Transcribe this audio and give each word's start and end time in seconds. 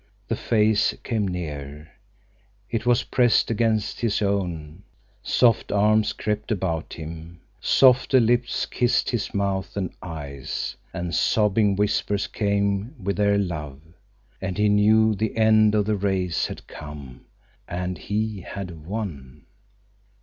The 0.29 0.35
face 0.35 0.95
came 1.03 1.27
nearer; 1.27 1.87
it 2.71 2.87
was 2.87 3.03
pressed 3.03 3.51
against 3.51 3.99
his 4.01 4.19
own, 4.19 4.81
soft 5.21 5.71
arms 5.71 6.11
crept 6.13 6.51
about 6.51 6.93
him, 6.93 7.39
softer 7.59 8.19
lips 8.19 8.65
kissed 8.65 9.11
his 9.11 9.31
mouth 9.31 9.77
and 9.77 9.93
eyes, 10.01 10.75
and 10.91 11.13
sobbing 11.13 11.75
whispers 11.75 12.25
came 12.25 12.95
with 12.97 13.17
their 13.17 13.37
love, 13.37 13.79
and 14.41 14.57
he 14.57 14.69
knew 14.69 15.13
the 15.13 15.37
end 15.37 15.75
of 15.75 15.85
the 15.85 15.95
race 15.97 16.47
had 16.47 16.65
come, 16.65 17.25
and 17.67 17.99
he 17.99 18.41
had 18.41 18.83
won. 18.87 19.43